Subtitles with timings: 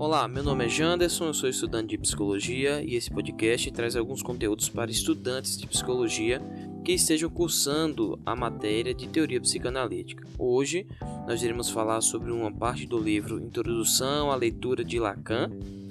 [0.00, 4.22] Olá, meu nome é Janderson, eu sou estudante de psicologia e esse podcast traz alguns
[4.22, 6.40] conteúdos para estudantes de psicologia
[6.82, 10.26] que estejam cursando a matéria de teoria psicanalítica.
[10.38, 10.86] Hoje
[11.28, 15.50] nós iremos falar sobre uma parte do livro Introdução à Leitura de Lacan,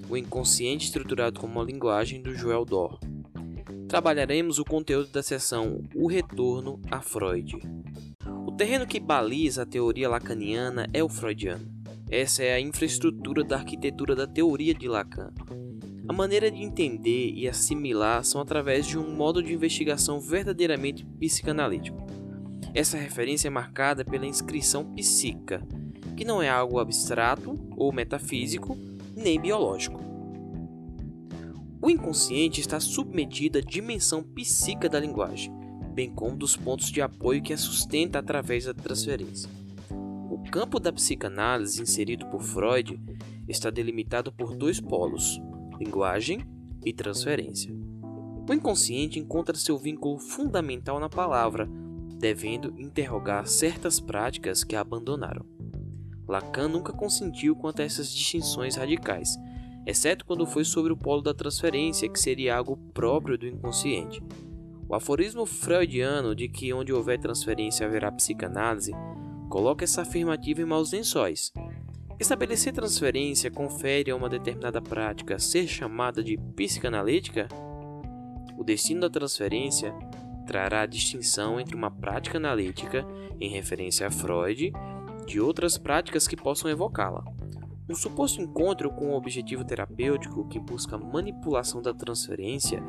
[0.09, 2.99] o inconsciente estruturado como uma linguagem do Joel Dor.
[3.87, 7.59] Trabalharemos o conteúdo da seção O Retorno a Freud.
[8.47, 11.78] O terreno que baliza a teoria lacaniana é o freudiano.
[12.11, 15.31] Essa é a infraestrutura da arquitetura da teoria de Lacan.
[16.07, 22.03] A maneira de entender e assimilar são através de um modo de investigação verdadeiramente psicanalítico.
[22.73, 25.61] Essa referência é marcada pela inscrição psíquica,
[26.17, 28.75] que não é algo abstrato ou metafísico,
[29.15, 30.01] nem biológico.
[31.79, 35.53] O inconsciente está submetido à dimensão psíquica da linguagem,
[35.93, 39.58] bem como dos pontos de apoio que a sustenta através da transferência.
[40.51, 42.99] Campo da psicanálise inserido por Freud
[43.47, 45.39] está delimitado por dois polos:
[45.79, 46.43] linguagem
[46.83, 47.71] e transferência.
[48.49, 51.69] O inconsciente encontra seu vínculo fundamental na palavra,
[52.17, 55.45] devendo interrogar certas práticas que a abandonaram.
[56.27, 59.37] Lacan nunca consentiu quanto a essas distinções radicais,
[59.85, 64.19] exceto quando foi sobre o polo da transferência, que seria algo próprio do inconsciente.
[64.87, 68.91] O aforismo freudiano de que onde houver transferência haverá psicanálise
[69.49, 71.51] Coloca essa afirmativa em maus lençóis.
[72.19, 77.47] Estabelecer transferência confere a uma determinada prática ser chamada de psicanalítica?
[78.57, 79.91] O destino da transferência
[80.45, 83.03] trará a distinção entre uma prática analítica,
[83.39, 84.71] em referência a Freud,
[85.25, 87.23] de outras práticas que possam evocá-la.
[87.89, 92.83] Um suposto encontro com um objetivo terapêutico que busca manipulação da transferência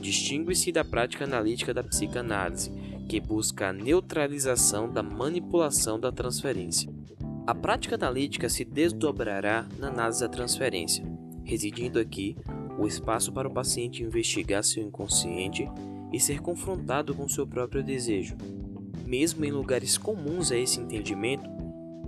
[0.00, 2.70] distingue-se da prática analítica da psicanálise,
[3.08, 6.90] que busca a neutralização da manipulação da transferência.
[7.46, 11.04] A prática analítica se desdobrará na análise da transferência,
[11.44, 12.36] residindo aqui
[12.78, 15.68] o espaço para o paciente investigar seu inconsciente
[16.12, 18.36] e ser confrontado com seu próprio desejo.
[19.04, 21.48] Mesmo em lugares comuns a esse entendimento,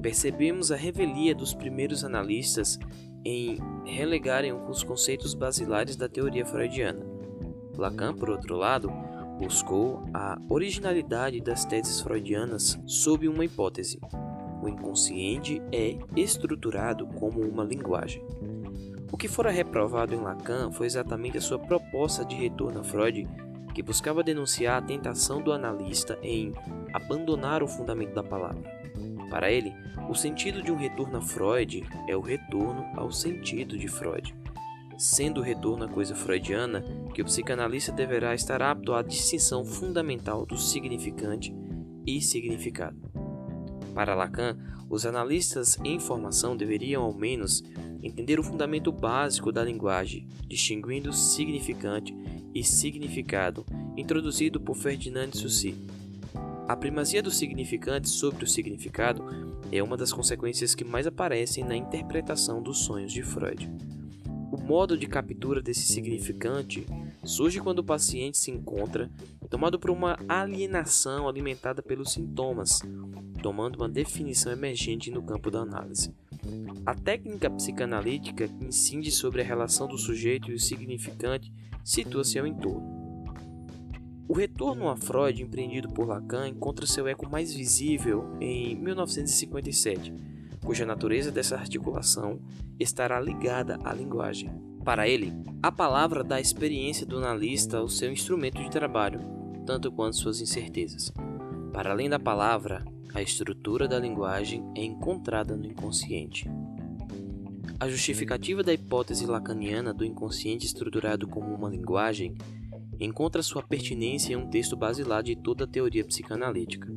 [0.01, 2.79] percebemos a revelia dos primeiros analistas
[3.25, 7.05] em relegarem os conceitos basilares da teoria freudiana.
[7.77, 8.91] Lacan, por outro lado,
[9.39, 14.01] buscou a originalidade das teses freudianas sob uma hipótese.
[14.63, 18.25] O inconsciente é estruturado como uma linguagem.
[19.13, 23.29] O que fora reprovado em Lacan foi exatamente a sua proposta de retorno a Freud,
[23.75, 26.53] que buscava denunciar a tentação do analista em
[26.93, 28.63] abandonar o fundamento da palavra.
[29.31, 29.73] Para ele,
[30.09, 34.35] o sentido de um retorno a Freud é o retorno ao sentido de Freud
[34.99, 36.85] sendo o retorno à coisa freudiana
[37.15, 41.55] que o psicanalista deverá estar apto à distinção fundamental do significante
[42.07, 42.97] e significado.
[43.95, 44.57] Para Lacan,
[44.89, 47.63] os analistas em formação deveriam, ao menos,
[48.03, 52.15] entender o fundamento básico da linguagem, distinguindo significante
[52.55, 55.77] e significado, introduzido por Ferdinand Saussure.
[56.69, 59.25] A primazia do significante sobre o significado
[59.71, 63.71] é uma das consequências que mais aparecem na interpretação dos sonhos de Freud.
[64.67, 66.85] Modo de captura desse significante
[67.23, 69.09] surge quando o paciente se encontra
[69.49, 72.81] tomado por uma alienação alimentada pelos sintomas,
[73.41, 76.13] tomando uma definição emergente no campo da análise.
[76.85, 81.53] A técnica psicanalítica que incide sobre a relação do sujeito e o significante
[81.85, 83.07] situa-se ao entorno.
[84.27, 90.36] O retorno a Freud empreendido por Lacan encontra seu eco mais visível em 1957
[90.67, 92.41] cuja natureza dessa articulação
[92.79, 94.51] estará ligada à linguagem.
[94.85, 95.33] Para ele,
[95.63, 99.21] a palavra dá a experiência do analista ao seu instrumento de trabalho,
[99.65, 101.13] tanto quanto suas incertezas.
[101.73, 102.85] Para além da palavra,
[103.15, 106.51] a estrutura da linguagem é encontrada no inconsciente.
[107.79, 112.35] A justificativa da hipótese lacaniana do inconsciente estruturado como uma linguagem
[112.99, 116.89] encontra sua pertinência em um texto basilar de toda a teoria psicanalítica,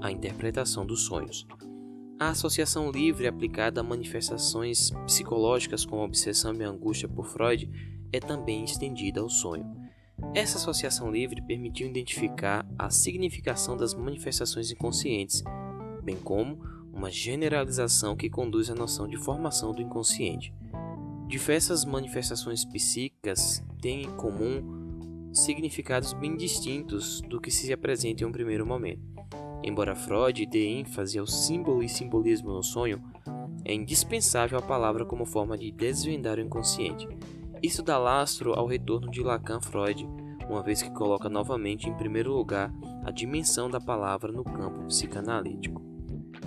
[0.00, 1.46] a interpretação dos sonhos,
[2.18, 7.70] a associação livre aplicada a manifestações psicológicas como obsessão e angústia por Freud
[8.12, 9.64] é também estendida ao sonho.
[10.34, 15.44] Essa associação livre permitiu identificar a significação das manifestações inconscientes,
[16.02, 16.58] bem como
[16.92, 20.52] uma generalização que conduz à noção de formação do inconsciente.
[21.28, 28.32] Diversas manifestações psíquicas têm em comum significados bem distintos do que se apresenta em um
[28.32, 29.17] primeiro momento.
[29.62, 33.02] Embora Freud dê ênfase ao símbolo e simbolismo no sonho,
[33.64, 37.08] é indispensável a palavra como forma de desvendar o inconsciente.
[37.62, 40.08] Isso dá lastro ao retorno de Lacan-Freud,
[40.48, 42.72] uma vez que coloca novamente em primeiro lugar
[43.04, 45.82] a dimensão da palavra no campo psicanalítico.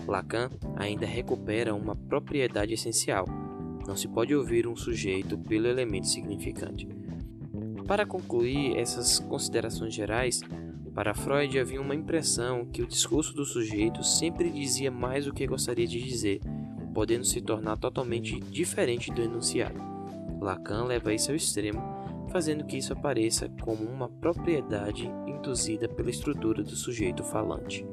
[0.08, 3.26] Lacan ainda recupera uma propriedade essencial,
[3.88, 6.88] Não se pode ouvir um sujeito pelo elemento significante.
[7.88, 10.42] Para concluir essas considerações gerais,
[10.94, 15.48] para Freud havia uma impressão que o discurso do sujeito sempre dizia mais do que
[15.48, 16.42] gostaria de dizer,
[16.94, 19.82] podendo se tornar totalmente diferente do enunciado.
[20.42, 21.82] Lacan leva isso ao extremo,
[22.30, 27.86] fazendo que isso apareça como uma propriedade induzida pela estrutura do sujeito falante.